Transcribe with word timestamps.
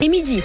Et 0.00 0.08
midi. 0.08 0.40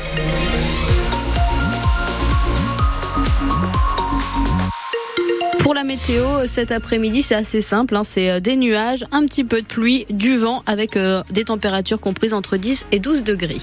Pour 5.60 5.76
la 5.76 5.83
météo, 5.83 6.48
cet 6.48 6.72
après-midi, 6.72 7.22
c'est 7.22 7.36
assez 7.36 7.62
simple. 7.62 7.96
Hein. 7.96 8.04
c'est 8.04 8.31
euh, 8.31 8.39
des 8.39 8.55
nuages, 8.55 9.05
un 9.12 9.24
petit 9.28 9.44
peu 9.44 9.62
de 9.62 9.68
pluie, 9.68 10.08
du 10.10 10.38
vent 10.38 10.63
avec 10.66 10.97
euh, 10.97 11.21
des 11.29 11.44
températures 11.44 12.02
comprises 12.02 12.34
entre 12.34 12.58
10 12.58 12.88
et 12.92 12.97
12 12.97 13.24
degrés. 13.24 13.58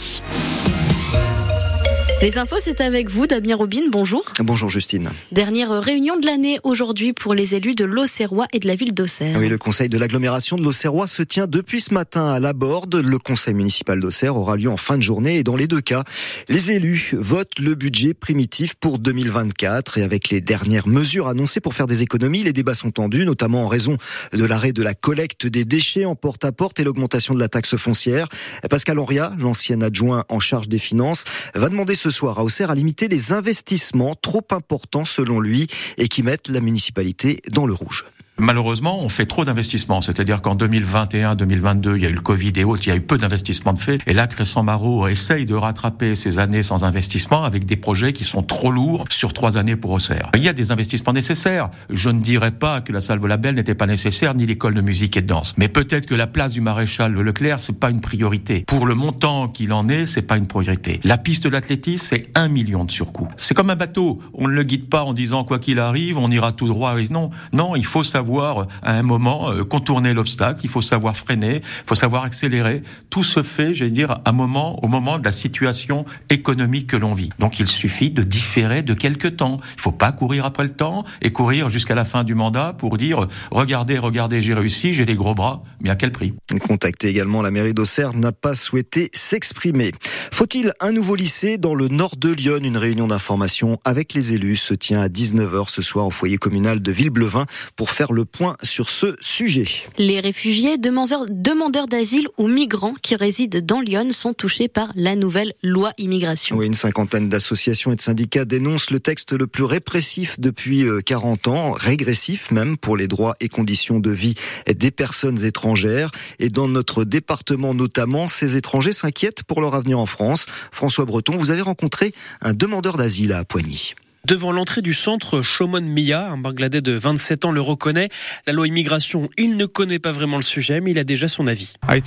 Les 2.23 2.37
infos, 2.37 2.57
c'est 2.61 2.82
avec 2.82 3.09
vous, 3.09 3.27
Damien 3.27 3.57
Robin. 3.57 3.80
Bonjour. 3.89 4.23
Bonjour, 4.41 4.68
Justine. 4.68 5.09
Dernière 5.32 5.71
réunion 5.80 6.18
de 6.18 6.27
l'année 6.27 6.59
aujourd'hui 6.64 7.14
pour 7.14 7.32
les 7.32 7.54
élus 7.54 7.75
de 7.75 7.86
l'Auxerrois 7.86 8.46
et 8.53 8.59
de 8.59 8.68
la 8.68 8.75
ville 8.75 8.93
d'Auxerre. 8.93 9.39
Oui, 9.39 9.48
le 9.48 9.57
conseil 9.57 9.89
de 9.89 9.96
l'agglomération 9.96 10.59
de 10.59 10.62
l'Auxerrois 10.62 11.07
se 11.07 11.22
tient 11.22 11.46
depuis 11.46 11.80
ce 11.80 11.95
matin 11.95 12.29
à 12.29 12.39
la 12.39 12.53
Borde. 12.53 12.96
Le 12.96 13.17
conseil 13.17 13.54
municipal 13.54 13.98
d'Auxerre 14.00 14.36
aura 14.36 14.57
lieu 14.57 14.68
en 14.68 14.77
fin 14.77 14.98
de 14.98 15.03
journée 15.03 15.39
et 15.39 15.43
dans 15.43 15.57
les 15.57 15.67
deux 15.67 15.80
cas, 15.80 16.04
les 16.50 16.72
élus 16.72 17.14
votent 17.14 17.59
le 17.59 17.75
budget 17.75 18.13
primitif 18.13 18.75
pour 18.75 18.99
2024 18.99 19.96
et 19.96 20.02
avec 20.02 20.29
les 20.29 20.43
dernières 20.43 20.89
mesures 20.89 21.27
annoncées 21.27 21.61
pour 21.61 21.72
faire 21.72 21.86
des 21.86 22.02
économies, 22.02 22.43
les 22.43 22.52
débats 22.52 22.75
sont 22.75 22.91
tendus, 22.91 23.25
notamment 23.25 23.64
en 23.64 23.68
raison 23.68 23.96
de 24.35 24.44
l'arrêt 24.44 24.75
de 24.75 24.82
la 24.82 24.93
collecte 24.93 25.46
des 25.46 25.64
déchets 25.64 26.05
en 26.05 26.16
porte-à-porte 26.16 26.80
et 26.80 26.85
l'augmentation 26.85 27.32
de 27.32 27.41
la 27.41 27.49
taxe 27.49 27.79
foncière. 27.79 28.29
Pascal 28.68 28.99
Henria, 28.99 29.32
l'ancien 29.39 29.80
adjoint 29.80 30.27
en 30.29 30.39
charge 30.39 30.68
des 30.68 30.79
finances, 30.79 31.25
va 31.55 31.71
demander 31.71 31.94
ce 31.94 32.09
soir 32.11 32.39
à 32.39 32.45
Auxerre 32.45 32.70
à 32.70 32.75
limiter 32.75 33.09
les 33.09 33.33
investissements 33.33 34.14
trop 34.14 34.47
importants 34.50 35.05
selon 35.05 35.41
lui 35.41 35.67
et 35.97 36.09
qui 36.09 36.23
mettent 36.23 36.48
la 36.48 36.61
municipalité 36.61 37.41
dans 37.48 37.67
le 37.67 37.75
rouge. 37.75 38.06
Malheureusement, 38.41 38.98
on 39.03 39.11
fait 39.11 39.27
trop 39.27 39.44
d'investissements. 39.44 40.00
C'est-à-dire 40.00 40.41
qu'en 40.41 40.55
2021, 40.55 41.34
2022, 41.34 41.97
il 41.97 42.03
y 42.03 42.06
a 42.06 42.08
eu 42.08 42.14
le 42.14 42.22
Covid 42.22 42.53
et 42.56 42.64
autres, 42.64 42.83
il 42.86 42.89
y 42.89 42.92
a 42.92 42.97
eu 42.97 43.03
peu 43.03 43.19
d'investissements 43.19 43.75
de 43.75 43.78
fait. 43.78 43.98
Et 44.06 44.14
là, 44.14 44.27
Crescent 44.27 44.62
Marot 44.62 45.08
essaye 45.08 45.44
de 45.44 45.55
rattraper 45.55 46.14
ces 46.14 46.39
années 46.39 46.62
sans 46.62 46.83
investissement 46.83 47.44
avec 47.44 47.66
des 47.66 47.77
projets 47.77 48.14
qui 48.14 48.25
sont 48.25 48.42
trop 48.42 48.72
lourds 48.72 49.05
sur 49.11 49.34
trois 49.34 49.58
années 49.58 49.77
pour 49.77 49.91
Auxerre. 49.91 50.30
Il 50.34 50.42
y 50.42 50.48
a 50.48 50.55
des 50.55 50.72
investissements 50.72 51.12
nécessaires. 51.12 51.68
Je 51.91 52.08
ne 52.08 52.20
dirais 52.20 52.50
pas 52.50 52.80
que 52.80 52.94
la 52.94 53.02
salle 53.02 53.18
Volabelle 53.18 53.56
n'était 53.56 53.74
pas 53.74 53.86
nécessaire, 53.86 54.34
ni 54.34 54.46
l'école 54.46 54.72
de 54.72 54.80
musique 54.80 55.18
et 55.18 55.20
de 55.20 55.27
danse. 55.27 55.52
Mais 55.58 55.68
peut-être 55.68 56.06
que 56.06 56.14
la 56.14 56.27
place 56.27 56.52
du 56.52 56.62
maréchal 56.62 57.12
Leclerc, 57.12 57.58
c'est 57.58 57.78
pas 57.78 57.91
une 57.91 58.00
priorité. 58.00 58.64
Pour 58.66 58.86
le 58.86 58.94
montant 58.94 59.48
qu'il 59.48 59.74
en 59.74 59.86
est, 59.91 60.06
c'est 60.06 60.22
pas 60.22 60.38
une 60.38 60.46
priorité. 60.46 61.00
La 61.05 61.18
piste 61.18 61.44
de 61.44 61.50
l'athlétisme, 61.50 62.06
c'est 62.08 62.30
un 62.34 62.48
million 62.48 62.86
de 62.86 62.91
surcoût. 62.91 63.28
C'est 63.36 63.55
comme 63.55 63.68
un 63.68 63.77
bateau. 63.77 64.18
On 64.33 64.48
ne 64.48 64.55
le 64.55 64.62
guide 64.62 64.88
pas 64.88 65.05
en 65.05 65.12
disant 65.12 65.44
quoi 65.44 65.58
qu'il 65.58 65.78
arrive, 65.78 66.16
on 66.16 66.30
ira 66.30 66.52
tout 66.52 66.68
droit. 66.68 66.94
Non, 67.11 67.30
non, 67.52 67.77
il 67.77 67.84
faut 67.84 68.02
savoir 68.02 68.30
à 68.39 68.92
un 68.95 69.03
moment 69.03 69.50
euh, 69.50 69.64
contourner 69.64 70.14
l'obstacle, 70.14 70.61
il 70.64 70.70
faut 70.70 70.83
savoir 70.83 71.17
freiner, 71.17 71.56
il 71.56 71.86
faut 71.86 71.95
savoir 71.95 72.25
accélérer. 72.25 72.83
Tout 73.11 73.23
se 73.23 73.42
fait, 73.42 73.75
j'allais 73.75 73.91
dire, 73.91 74.20
à 74.25 74.33
moment, 74.33 74.83
au 74.84 74.89
moment 74.89 75.19
de 75.19 75.25
la 75.25 75.33
situation 75.33 76.05
économique 76.28 76.86
que 76.89 76.97
l'on 76.97 77.14
vit. 77.14 77.31
Donc 77.39 77.61
il 77.61 77.67
suffit 77.67 78.11
de 78.11 78.23
différer 78.23 78.83
de 78.83 78.95
quelques 78.95 79.36
temps. 79.36 79.61
Il 79.73 79.77
ne 79.77 79.83
faut 79.83 79.92
pas 79.92 80.12
courir 80.12 80.45
après 80.45 80.64
le 80.64 80.70
temps 80.70 81.05
et 81.23 81.33
courir 81.33 81.70
jusqu'à 81.70 81.95
la 81.95 82.05
fin 82.05 82.25
du 82.25 82.34
mandat 82.34 82.75
pour 82.78 82.97
dire 82.97 83.27
regardez, 83.51 83.98
regardez, 83.98 84.42
j'ai 84.42 84.55
réussi, 84.55 84.92
j'ai 84.92 85.05
les 85.05 85.17
gros 85.17 85.34
bras, 85.34 85.62
mais 85.81 85.91
à 85.91 85.97
quel 85.97 86.12
prix? 86.12 86.34
Contacté 86.67 87.08
également, 87.08 87.42
la 87.42 87.51
mairie 87.51 87.75
d'Auxerre 87.75 88.14
n'a 88.17 88.33
pas 88.33 88.55
souhaité 88.55 89.11
s'exprimer. 89.12 89.92
Faut-il 90.33 90.73
un 90.81 90.92
nouveau 90.92 91.14
lycée 91.14 91.58
dans 91.58 91.75
le 91.75 91.89
nord 91.89 92.17
de 92.17 92.31
Lyon? 92.31 92.61
Une 92.62 92.77
réunion 92.77 93.06
d'information 93.06 93.78
avec 93.84 94.14
les 94.14 94.34
élus 94.34 94.56
se 94.56 94.75
tient 94.75 95.01
à 95.01 95.08
19h 95.08 95.69
ce 95.69 95.83
soir 95.83 96.06
au 96.06 96.11
foyer 96.11 96.39
communal 96.39 96.81
de 96.81 96.92
Villeblevin 96.92 97.47
pour 97.77 97.91
faire 97.91 98.12
le 98.12 98.19
le 98.20 98.26
point 98.26 98.54
sur 98.62 98.90
ce 98.90 99.16
sujet. 99.22 99.64
Les 99.96 100.20
réfugiés, 100.20 100.76
demandeurs, 100.76 101.88
d'asile 101.88 102.28
ou 102.36 102.48
migrants 102.48 102.92
qui 103.00 103.16
résident 103.16 103.62
dans 103.62 103.80
Lyon 103.80 104.10
sont 104.10 104.34
touchés 104.34 104.68
par 104.68 104.90
la 104.94 105.16
nouvelle 105.16 105.54
loi 105.62 105.92
immigration. 105.96 106.56
Oui, 106.56 106.66
une 106.66 106.74
cinquantaine 106.74 107.30
d'associations 107.30 107.92
et 107.92 107.96
de 107.96 108.02
syndicats 108.02 108.44
dénoncent 108.44 108.90
le 108.90 109.00
texte 109.00 109.32
le 109.32 109.46
plus 109.46 109.64
répressif 109.64 110.38
depuis 110.38 110.84
40 111.06 111.46
euh, 111.46 111.50
ans, 111.50 111.72
régressif 111.72 112.50
même 112.50 112.77
pour 112.77 112.98
les 112.98 113.08
droits 113.08 113.36
et 113.40 113.48
conditions 113.48 114.00
de 114.00 114.11
vie 114.11 114.34
des 114.68 114.90
personnes 114.90 115.42
étrangères. 115.42 116.11
Et 116.39 116.50
dans 116.50 116.68
notre 116.68 117.05
département 117.05 117.72
notamment, 117.72 118.28
ces 118.28 118.58
étrangers 118.58 118.92
s'inquiètent 118.92 119.45
pour 119.45 119.62
leur 119.62 119.74
avenir 119.74 119.98
en 119.98 120.06
France. 120.06 120.45
François 120.72 121.06
Breton, 121.06 121.36
vous 121.36 121.52
avez 121.52 121.62
rencontré 121.62 122.12
un 122.42 122.52
demandeur 122.52 122.98
d'asile 122.98 123.33
à 123.33 123.45
Poigny. 123.45 123.95
Devant 124.27 124.53
l'entrée 124.53 124.83
du 124.83 124.92
centre, 124.92 125.41
Shomon 125.42 125.81
Mia, 125.81 126.31
un 126.31 126.36
Bangladais 126.36 126.83
de 126.83 126.92
27 126.92 127.47
ans, 127.47 127.53
le 127.53 127.63
reconnaît. 127.63 128.11
La 128.47 128.53
loi 128.53 128.69
immigration, 128.69 129.31
il 129.39 129.57
ne 129.57 129.65
connaît 129.65 129.99
pas 129.99 130.13
vraiment 130.13 130.37
le 130.37 130.43
sujet, 130.43 130.81
mais 130.81 130.91
il 130.91 130.99
a 130.99 131.05
déjà 131.05 131.27
son 131.27 131.47
avis. 131.47 131.73
Je 131.89 132.01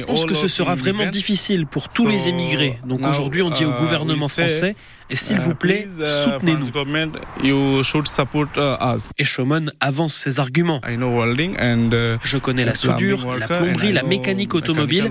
pense 0.00 0.26
que 0.26 0.34
ce 0.34 0.48
sera 0.48 0.74
vraiment 0.74 1.06
difficile 1.06 1.66
pour 1.66 1.88
tous 1.88 2.06
les 2.06 2.28
émigrés. 2.28 2.78
Donc 2.86 3.06
aujourd'hui, 3.06 3.40
on 3.42 3.50
dit 3.50 3.64
au 3.64 3.72
uh, 3.72 3.78
gouvernement 3.78 4.28
français 4.28 4.76
et 5.10 5.16
s'il 5.16 5.38
vous 5.38 5.54
plaît, 5.54 5.86
uh, 5.98 6.04
soutenez-nous. 6.24 6.68
Uh, 7.42 7.82
Et 9.18 9.24
Shomon 9.24 9.66
avance 9.80 10.14
ses 10.14 10.40
arguments. 10.40 10.80
Uh, 10.86 10.98
Je 12.24 12.36
connais 12.36 12.64
la 12.64 12.74
soudure, 12.74 13.36
la 13.36 13.46
plomberie, 13.46 13.92
la 13.92 14.02
mécanique 14.02 14.54
automobile. 14.54 15.10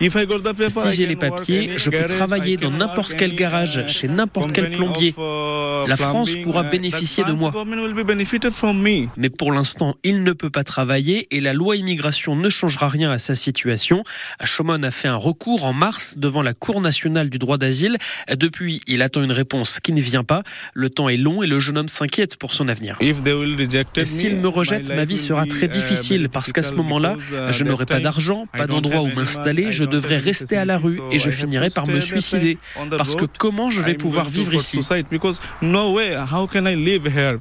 Si 0.00 0.90
j'ai 0.92 1.06
les 1.06 1.16
papiers, 1.16 1.72
je 1.76 1.90
peux 1.90 2.06
travailler 2.06 2.56
dans 2.56 2.70
n'importe 2.70 3.14
quel 3.14 3.34
garage, 3.34 3.86
chez 3.88 4.08
n'importe 4.08 4.52
quel 4.52 4.70
plombier. 4.72 5.14
La 5.86 5.96
France 5.96 6.34
pourra 6.44 6.62
bénéficier 6.64 7.24
de 7.24 7.32
moi. 7.32 7.52
Mais 9.16 9.30
pour 9.30 9.52
l'instant, 9.52 9.94
il 10.02 10.22
ne 10.22 10.32
peut 10.32 10.50
pas 10.50 10.64
travailler 10.64 11.34
et 11.34 11.40
la 11.40 11.52
loi 11.52 11.76
immigration 11.76 12.36
ne 12.36 12.50
changera 12.50 12.88
rien 12.88 13.10
à 13.10 13.18
sa 13.18 13.34
situation. 13.34 14.02
Shomon 14.44 14.82
a 14.82 14.90
fait 14.90 15.08
un 15.08 15.16
recours 15.16 15.64
en 15.64 15.72
mars 15.72 16.16
devant 16.18 16.42
la 16.42 16.54
Cour 16.54 16.80
nationale 16.80 17.30
du 17.30 17.38
droit 17.38 17.56
d'asile. 17.56 17.96
Depuis, 18.50 18.80
il 18.88 19.00
attend 19.00 19.22
une 19.22 19.30
réponse 19.30 19.78
qui 19.78 19.92
ne 19.92 20.00
vient 20.00 20.24
pas. 20.24 20.42
Le 20.74 20.90
temps 20.90 21.08
est 21.08 21.16
long 21.16 21.44
et 21.44 21.46
le 21.46 21.60
jeune 21.60 21.78
homme 21.78 21.86
s'inquiète 21.86 22.36
pour 22.36 22.52
son 22.52 22.66
avenir. 22.66 22.98
S'il 24.04 24.38
me 24.38 24.48
rejette, 24.48 24.88
ma 24.88 25.04
vie 25.04 25.16
sera 25.16 25.46
très 25.46 25.66
uh, 25.66 25.68
difficile 25.68 26.28
parce 26.28 26.52
qu'à 26.52 26.64
ce 26.64 26.74
moment-là, 26.74 27.14
uh, 27.16 27.52
je 27.52 27.62
n'aurai 27.62 27.86
pas 27.86 28.00
d'argent, 28.00 28.46
pas 28.52 28.66
d'endroit 28.66 29.02
où 29.02 29.14
m'installer, 29.14 29.70
je 29.70 29.84
devrais 29.84 30.16
rester 30.16 30.56
à 30.56 30.64
la 30.64 30.78
rue 30.78 31.00
et 31.12 31.20
je 31.20 31.30
finirai 31.30 31.70
par 31.70 31.86
me 31.86 32.00
suicider. 32.00 32.58
Parce 32.98 33.14
que 33.14 33.24
comment 33.24 33.70
je 33.70 33.82
vais 33.82 33.94
pouvoir 33.94 34.28
vivre 34.28 34.52
ici? 34.52 34.80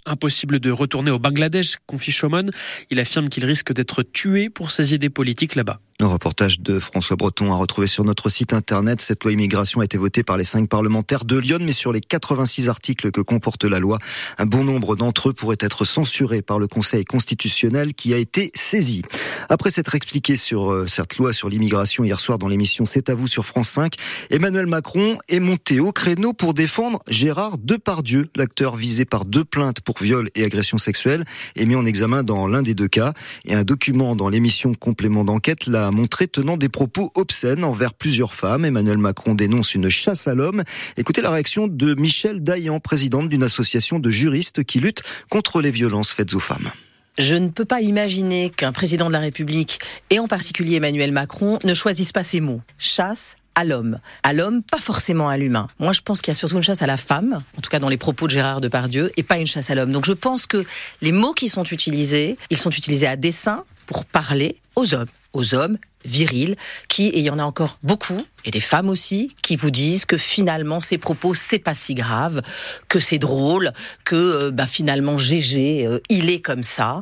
Impossible 0.05 0.59
de 0.59 0.69
retourner 0.69 1.09
au 1.09 1.17
Bangladesh, 1.17 1.77
confie 1.87 2.11
Shomon. 2.11 2.51
Il 2.91 2.99
affirme 2.99 3.29
qu'il 3.29 3.45
risque 3.45 3.73
d'être 3.73 4.03
tué 4.03 4.51
pour 4.51 4.69
ses 4.69 4.93
idées 4.93 5.09
politiques 5.09 5.55
là-bas. 5.55 5.79
Un 6.01 6.07
reportage 6.07 6.61
de 6.61 6.79
François 6.79 7.17
Breton 7.17 7.51
à 7.51 7.57
retrouver 7.57 7.85
sur 7.85 8.05
notre 8.05 8.29
site 8.29 8.53
internet. 8.53 9.01
Cette 9.01 9.21
loi 9.25 9.33
immigration 9.33 9.81
a 9.81 9.83
été 9.83 9.97
votée 9.97 10.23
par 10.23 10.37
les 10.37 10.45
cinq 10.45 10.69
parlementaires 10.69 11.25
de 11.25 11.37
Lyon, 11.37 11.57
mais 11.59 11.73
sur 11.73 11.91
les 11.91 11.99
86 11.99 12.69
articles 12.69 13.11
que 13.11 13.19
comporte 13.19 13.65
la 13.65 13.79
loi, 13.79 13.97
un 14.37 14.45
bon 14.45 14.63
nombre 14.63 14.95
d'entre 14.95 15.27
eux 15.27 15.33
pourraient 15.33 15.57
être 15.59 15.83
censurés 15.83 16.41
par 16.41 16.57
le 16.57 16.67
Conseil 16.67 17.03
constitutionnel 17.03 17.93
qui 17.93 18.13
a 18.13 18.17
été 18.17 18.49
saisi. 18.53 19.01
Après 19.49 19.71
s'être 19.71 19.93
expliqué 19.93 20.37
sur 20.37 20.71
euh, 20.71 20.87
cette 20.87 21.17
loi 21.17 21.33
sur 21.33 21.49
l'immigration 21.49 22.05
hier 22.05 22.21
soir 22.21 22.37
dans 22.37 22.47
l'émission 22.47 22.85
C'est 22.85 23.09
à 23.09 23.13
vous 23.13 23.27
sur 23.27 23.45
France 23.45 23.67
5, 23.67 23.95
Emmanuel 24.29 24.67
Macron 24.67 25.17
est 25.27 25.41
monté 25.41 25.81
au 25.81 25.91
créneau 25.91 26.31
pour 26.31 26.53
défendre 26.53 27.01
Gérard 27.09 27.57
Depardieu, 27.57 28.29
l'acteur 28.37 28.77
visé 28.77 29.03
par 29.03 29.25
deux 29.25 29.43
plaintes 29.43 29.81
pour 29.81 29.97
viol 29.99 30.29
et 30.33 30.45
agression 30.45 30.77
sexuelle, 30.77 31.25
est 31.57 31.65
mis 31.65 31.75
en 31.75 31.83
examen 31.83 32.23
dans 32.23 32.47
l'un 32.47 32.61
des 32.61 32.73
deux 32.73 32.87
cas. 32.87 33.11
Et 33.43 33.53
un 33.53 33.65
document 33.65 34.15
dans 34.15 34.29
l'émission 34.29 34.73
Complément 34.73 35.25
d'enquête 35.25 35.67
l'a 35.67 35.88
montré 35.91 36.27
tenant 36.27 36.57
des 36.57 36.69
propos 36.69 37.11
obscènes 37.15 37.63
envers 37.63 37.93
plusieurs 37.93 38.33
femmes. 38.33 38.65
Emmanuel 38.65 38.97
Macron 38.97 39.33
dénonce 39.33 39.75
une 39.75 39.89
chasse 39.89 40.27
à 40.27 40.33
l'homme. 40.33 40.63
Écoutez 40.97 41.21
la 41.21 41.31
réaction 41.31 41.67
de 41.67 41.93
Michel 41.95 42.43
Dayan, 42.43 42.79
présidente 42.79 43.29
d'une 43.29 43.43
association 43.43 43.99
de 43.99 44.09
juristes 44.09 44.63
qui 44.63 44.79
lutte 44.79 45.01
contre 45.29 45.61
les 45.61 45.71
violences 45.71 46.11
faites 46.11 46.33
aux 46.33 46.39
femmes. 46.39 46.71
Je 47.17 47.35
ne 47.35 47.49
peux 47.49 47.65
pas 47.65 47.81
imaginer 47.81 48.49
qu'un 48.49 48.71
président 48.71 49.07
de 49.07 49.13
la 49.13 49.19
République, 49.19 49.79
et 50.09 50.19
en 50.19 50.27
particulier 50.27 50.77
Emmanuel 50.77 51.11
Macron, 51.11 51.59
ne 51.65 51.73
choisisse 51.73 52.13
pas 52.13 52.23
ces 52.23 52.39
mots. 52.39 52.61
Chasse 52.77 53.35
à 53.55 53.65
l'homme. 53.65 53.99
À 54.23 54.31
l'homme, 54.31 54.63
pas 54.63 54.79
forcément 54.79 55.27
à 55.27 55.35
l'humain. 55.35 55.67
Moi, 55.79 55.91
je 55.91 55.99
pense 55.99 56.21
qu'il 56.21 56.31
y 56.31 56.35
a 56.35 56.35
surtout 56.35 56.55
une 56.55 56.63
chasse 56.63 56.81
à 56.81 56.87
la 56.87 56.95
femme, 56.95 57.41
en 57.57 57.61
tout 57.61 57.69
cas 57.69 57.79
dans 57.79 57.89
les 57.89 57.97
propos 57.97 58.27
de 58.27 58.31
Gérard 58.31 58.61
Depardieu, 58.61 59.11
et 59.17 59.23
pas 59.23 59.37
une 59.37 59.47
chasse 59.47 59.69
à 59.69 59.75
l'homme. 59.75 59.91
Donc 59.91 60.05
je 60.05 60.13
pense 60.13 60.45
que 60.45 60.65
les 61.01 61.11
mots 61.11 61.33
qui 61.33 61.49
sont 61.49 61.65
utilisés, 61.65 62.37
ils 62.49 62.57
sont 62.57 62.69
utilisés 62.69 63.07
à 63.07 63.17
dessein 63.17 63.65
pour 63.85 64.05
parler 64.05 64.55
aux 64.75 64.93
hommes 64.93 65.07
aux 65.33 65.53
hommes 65.53 65.77
virils, 66.05 66.55
qui, 66.87 67.07
et 67.07 67.19
il 67.19 67.25
y 67.25 67.29
en 67.29 67.39
a 67.39 67.43
encore 67.43 67.77
beaucoup, 67.83 68.25
et 68.45 68.51
des 68.51 68.61
femmes 68.61 68.87
aussi, 68.87 69.35
qui 69.41 69.57
vous 69.57 69.69
disent 69.69 70.05
que 70.05 70.17
finalement 70.17 70.79
ces 70.79 70.97
propos 70.97 71.33
c'est 71.33 71.59
pas 71.59 71.75
si 71.75 71.93
grave, 71.93 72.41
que 72.87 72.99
c'est 72.99 73.19
drôle, 73.19 73.71
que 74.05 74.15
euh, 74.15 74.51
bah, 74.51 74.65
finalement 74.65 75.17
GG, 75.17 75.85
euh, 75.85 75.99
il 76.09 76.29
est 76.29 76.39
comme 76.39 76.63
ça. 76.63 77.01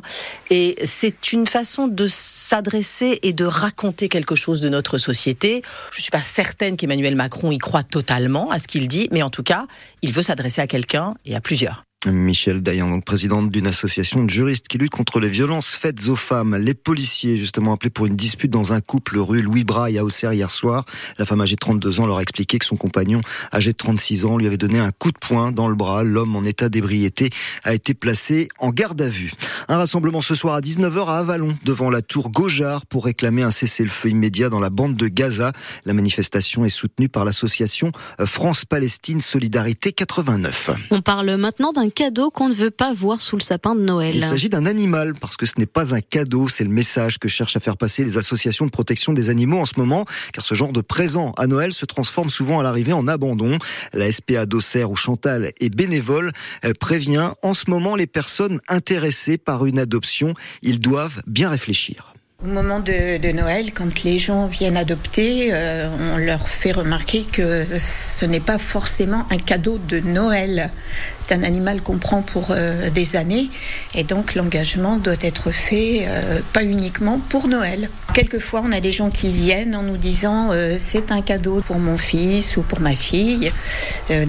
Et 0.50 0.76
c'est 0.84 1.32
une 1.32 1.46
façon 1.46 1.86
de 1.86 2.06
s'adresser 2.08 3.20
et 3.22 3.32
de 3.32 3.44
raconter 3.44 4.08
quelque 4.08 4.34
chose 4.34 4.60
de 4.60 4.68
notre 4.68 4.98
société. 4.98 5.62
Je 5.92 6.02
suis 6.02 6.10
pas 6.10 6.22
certaine 6.22 6.76
qu'Emmanuel 6.76 7.14
Macron 7.14 7.52
y 7.52 7.58
croit 7.58 7.84
totalement 7.84 8.50
à 8.50 8.58
ce 8.58 8.66
qu'il 8.66 8.88
dit, 8.88 9.08
mais 9.12 9.22
en 9.22 9.30
tout 9.30 9.44
cas, 9.44 9.66
il 10.02 10.12
veut 10.12 10.22
s'adresser 10.22 10.60
à 10.60 10.66
quelqu'un 10.66 11.14
et 11.24 11.36
à 11.36 11.40
plusieurs. 11.40 11.87
Michel 12.06 12.62
Dayan, 12.62 12.88
donc 12.88 13.04
présidente 13.04 13.50
d'une 13.50 13.66
association 13.66 14.22
de 14.22 14.30
juristes 14.30 14.68
qui 14.68 14.78
lutte 14.78 14.92
contre 14.92 15.18
les 15.18 15.28
violences 15.28 15.70
faites 15.70 16.06
aux 16.06 16.14
femmes. 16.14 16.54
Les 16.56 16.74
policiers, 16.74 17.36
justement 17.36 17.72
appelés 17.72 17.90
pour 17.90 18.06
une 18.06 18.14
dispute 18.14 18.52
dans 18.52 18.72
un 18.72 18.80
couple 18.80 19.18
rue 19.18 19.42
Louis 19.42 19.64
Braille 19.64 19.98
à 19.98 20.04
Auxerre 20.04 20.32
hier 20.32 20.48
soir. 20.52 20.84
La 21.18 21.26
femme 21.26 21.40
âgée 21.40 21.56
de 21.56 21.60
32 21.60 21.98
ans 21.98 22.06
leur 22.06 22.18
a 22.18 22.22
expliqué 22.22 22.60
que 22.60 22.66
son 22.66 22.76
compagnon, 22.76 23.20
âgé 23.52 23.72
de 23.72 23.76
36 23.76 24.26
ans, 24.26 24.36
lui 24.36 24.46
avait 24.46 24.56
donné 24.56 24.78
un 24.78 24.92
coup 24.92 25.10
de 25.10 25.18
poing 25.18 25.50
dans 25.50 25.66
le 25.66 25.74
bras. 25.74 26.04
L'homme 26.04 26.36
en 26.36 26.44
état 26.44 26.68
d'ébriété 26.68 27.30
a 27.64 27.74
été 27.74 27.94
placé 27.94 28.48
en 28.60 28.70
garde 28.70 29.02
à 29.02 29.08
vue. 29.08 29.32
Un 29.66 29.78
rassemblement 29.78 30.20
ce 30.20 30.36
soir 30.36 30.54
à 30.54 30.60
19h 30.60 31.08
à 31.08 31.18
Avalon, 31.18 31.58
devant 31.64 31.90
la 31.90 32.00
tour 32.00 32.30
Gaujard, 32.30 32.86
pour 32.86 33.06
réclamer 33.06 33.42
un 33.42 33.50
cessez-le-feu 33.50 34.10
immédiat 34.10 34.50
dans 34.50 34.60
la 34.60 34.70
bande 34.70 34.94
de 34.94 35.08
Gaza. 35.08 35.50
La 35.84 35.94
manifestation 35.94 36.64
est 36.64 36.68
soutenue 36.68 37.08
par 37.08 37.24
l'association 37.24 37.90
France-Palestine 38.24 39.20
Solidarité 39.20 39.90
89. 39.90 40.70
On 40.92 41.00
parle 41.00 41.36
maintenant 41.36 41.72
d'un 41.72 41.87
cadeau 41.90 42.30
qu'on 42.30 42.48
ne 42.48 42.54
veut 42.54 42.70
pas 42.70 42.92
voir 42.92 43.20
sous 43.20 43.36
le 43.36 43.42
sapin 43.42 43.74
de 43.74 43.80
Noël. 43.80 44.14
Il 44.14 44.24
s'agit 44.24 44.48
d'un 44.48 44.66
animal, 44.66 45.14
parce 45.14 45.36
que 45.36 45.46
ce 45.46 45.54
n'est 45.58 45.66
pas 45.66 45.94
un 45.94 46.00
cadeau, 46.00 46.48
c'est 46.48 46.64
le 46.64 46.70
message 46.70 47.18
que 47.18 47.28
cherchent 47.28 47.56
à 47.56 47.60
faire 47.60 47.76
passer 47.76 48.04
les 48.04 48.18
associations 48.18 48.66
de 48.66 48.70
protection 48.70 49.12
des 49.12 49.30
animaux 49.30 49.58
en 49.58 49.64
ce 49.64 49.74
moment, 49.76 50.04
car 50.32 50.44
ce 50.44 50.54
genre 50.54 50.72
de 50.72 50.80
présent 50.80 51.32
à 51.36 51.46
Noël 51.46 51.72
se 51.72 51.86
transforme 51.86 52.30
souvent 52.30 52.60
à 52.60 52.62
l'arrivée 52.62 52.92
en 52.92 53.06
abandon. 53.08 53.58
La 53.92 54.10
SPA 54.10 54.46
d'Auxerre 54.46 54.90
où 54.90 54.96
Chantal 54.96 55.52
est 55.60 55.74
bénévole 55.74 56.32
prévient 56.80 57.30
en 57.42 57.54
ce 57.54 57.70
moment 57.70 57.96
les 57.96 58.06
personnes 58.06 58.60
intéressées 58.68 59.38
par 59.38 59.66
une 59.66 59.78
adoption. 59.78 60.34
Ils 60.62 60.80
doivent 60.80 61.22
bien 61.26 61.48
réfléchir. 61.48 62.14
Au 62.44 62.46
moment 62.46 62.78
de, 62.78 63.32
Noël, 63.32 63.72
quand 63.74 64.04
les 64.04 64.20
gens 64.20 64.46
viennent 64.46 64.76
adopter, 64.76 65.48
euh, 65.52 65.88
on 66.14 66.18
leur 66.18 66.48
fait 66.48 66.70
remarquer 66.70 67.24
que 67.24 67.64
ce 67.64 68.24
n'est 68.26 68.38
pas 68.38 68.58
forcément 68.58 69.26
un 69.32 69.38
cadeau 69.38 69.78
de 69.78 69.98
Noël. 69.98 70.70
C'est 71.18 71.34
un 71.34 71.42
animal 71.42 71.82
qu'on 71.82 71.98
prend 71.98 72.22
pour 72.22 72.52
euh, 72.52 72.90
des 72.90 73.16
années 73.16 73.50
et 73.96 74.04
donc 74.04 74.36
l'engagement 74.36 74.98
doit 74.98 75.16
être 75.20 75.50
fait 75.50 76.06
euh, 76.06 76.38
pas 76.52 76.62
uniquement 76.62 77.20
pour 77.28 77.48
Noël. 77.48 77.90
Quelquefois, 78.14 78.62
on 78.64 78.70
a 78.70 78.78
des 78.78 78.92
gens 78.92 79.10
qui 79.10 79.32
viennent 79.32 79.74
en 79.74 79.82
nous 79.82 79.96
disant 79.96 80.52
c'est 80.76 81.10
un 81.10 81.22
cadeau 81.22 81.60
pour 81.66 81.80
mon 81.80 81.98
fils 81.98 82.56
ou 82.56 82.62
pour 82.62 82.78
ma 82.78 82.94
fille. 82.94 83.50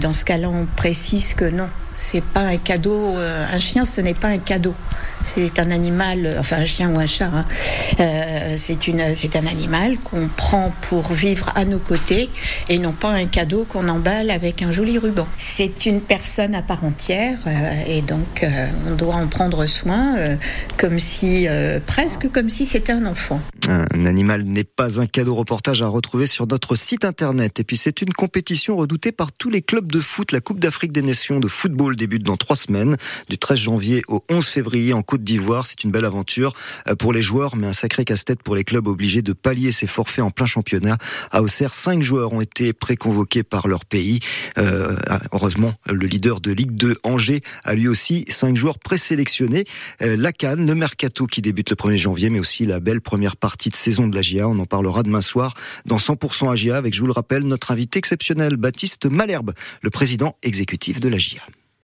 dans 0.01 0.13
ce 0.13 0.25
cas-là, 0.25 0.49
on 0.49 0.65
précise 0.65 1.35
que 1.35 1.45
non, 1.45 1.69
c'est 1.99 2.23
pas 2.23 2.41
un 2.41 2.57
cadeau. 2.57 3.17
un 3.17 3.59
chien, 3.59 3.83
ce 3.83 3.99
n'est 4.01 4.13
pas 4.13 4.29
un 4.29 4.37
cadeau. 4.37 4.73
C'est 5.23 5.59
un 5.59 5.69
animal, 5.71 6.35
enfin 6.39 6.57
un 6.57 6.65
chien 6.65 6.93
ou 6.93 6.99
un 6.99 7.05
chat. 7.05 7.29
Hein. 7.33 7.45
Euh, 7.99 8.55
c'est 8.57 8.87
une, 8.87 9.13
c'est 9.13 9.35
un 9.35 9.45
animal 9.45 9.97
qu'on 9.97 10.29
prend 10.29 10.73
pour 10.81 11.11
vivre 11.11 11.51
à 11.55 11.65
nos 11.65 11.79
côtés 11.79 12.29
et 12.69 12.77
non 12.77 12.93
pas 12.93 13.11
un 13.11 13.25
cadeau 13.25 13.65
qu'on 13.65 13.89
emballe 13.89 14.31
avec 14.31 14.61
un 14.61 14.71
joli 14.71 14.97
ruban. 14.97 15.27
C'est 15.37 15.85
une 15.85 15.99
personne 15.99 16.55
à 16.55 16.61
part 16.61 16.83
entière 16.85 17.37
euh, 17.47 17.83
et 17.85 18.01
donc 18.01 18.43
euh, 18.43 18.67
on 18.89 18.95
doit 18.95 19.15
en 19.15 19.27
prendre 19.27 19.65
soin 19.65 20.15
comme 20.77 20.99
si, 20.99 21.47
presque 21.85 22.31
comme 22.31 22.49
si 22.49 22.65
c'était 22.65 22.93
un 22.93 23.05
enfant. 23.05 23.41
Un 23.67 24.05
animal 24.05 24.43
n'est 24.43 24.63
pas 24.63 24.99
un 24.99 25.05
cadeau 25.05 25.35
reportage 25.35 25.81
à 25.83 25.87
retrouver 25.87 26.27
sur 26.27 26.47
notre 26.47 26.75
site 26.75 27.05
internet. 27.05 27.59
Et 27.59 27.63
puis 27.63 27.77
c'est 27.77 28.01
une 28.01 28.13
compétition 28.13 28.77
redoutée 28.77 29.11
par 29.11 29.31
tous 29.31 29.49
les 29.49 29.61
clubs 29.61 29.91
de 29.91 29.99
foot. 29.99 30.31
La 30.31 30.39
Coupe 30.39 30.59
d'Afrique 30.59 30.91
des 30.91 31.01
Nations 31.01 31.39
de 31.39 31.47
football 31.47 31.88
débute 31.95 32.23
dans 32.23 32.37
trois 32.37 32.55
semaines, 32.55 32.97
du 33.29 33.37
13 33.37 33.59
janvier 33.59 34.01
au 34.07 34.23
11 34.29 34.45
février 34.45 34.93
en 34.93 35.01
Côte 35.01 35.23
d'Ivoire. 35.23 35.65
C'est 35.65 35.83
une 35.83 35.91
belle 35.91 36.05
aventure 36.05 36.53
euh, 36.87 36.95
pour 36.95 37.13
les 37.13 37.21
joueurs, 37.21 37.55
mais 37.55 37.67
un 37.67 37.73
sacré 37.73 38.05
casse-tête 38.05 38.43
pour 38.43 38.55
les 38.55 38.63
clubs 38.63 38.87
obligés 38.87 39.21
de 39.21 39.33
pallier 39.33 39.71
ces 39.71 39.87
forfaits 39.87 40.23
en 40.23 40.31
plein 40.31 40.45
championnat. 40.45 40.97
À 41.31 41.41
Auxerre, 41.41 41.73
cinq 41.73 42.01
joueurs 42.01 42.33
ont 42.33 42.41
été 42.41 42.73
préconvoqués 42.73 43.43
par 43.43 43.67
leur 43.67 43.85
pays. 43.85 44.19
Euh, 44.57 44.95
heureusement, 45.31 45.73
le 45.87 46.05
leader 46.05 46.41
de 46.41 46.51
Ligue 46.51 46.71
2, 46.71 46.97
Angers, 47.03 47.41
a 47.63 47.75
lui 47.75 47.87
aussi 47.87 48.25
cinq 48.29 48.55
joueurs 48.55 48.79
présélectionnés. 48.79 49.65
Euh, 50.01 50.15
la 50.17 50.31
Cannes, 50.31 50.65
le 50.65 50.75
Mercato 50.75 51.25
qui 51.25 51.41
débute 51.41 51.69
le 51.69 51.75
1er 51.75 51.97
janvier, 51.97 52.29
mais 52.29 52.39
aussi 52.39 52.65
la 52.65 52.79
belle 52.79 53.01
première 53.01 53.37
partie 53.37 53.69
de 53.69 53.75
saison 53.75 54.07
de 54.07 54.15
la 54.15 54.21
GIA. 54.21 54.47
On 54.47 54.59
en 54.59 54.65
parlera 54.65 55.03
demain 55.03 55.21
soir 55.21 55.53
dans 55.85 55.97
100% 55.97 56.51
AGA 56.51 56.77
avec, 56.77 56.93
je 56.93 56.99
vous 57.01 57.07
le 57.07 57.13
rappelle, 57.13 57.43
notre 57.43 57.71
invité 57.71 57.99
exceptionnel, 57.99 58.57
Baptiste 58.57 59.05
Malherbe, 59.05 59.53
le 59.81 59.89
président 59.89 60.35
exécutif 60.43 60.99
de 60.99 61.09
la 61.09 61.17
GIA. 61.17 61.41